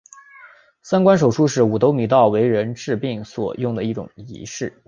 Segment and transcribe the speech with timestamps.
[0.81, 4.73] 三官手书是五斗米道为人治病时所用的一种仪式。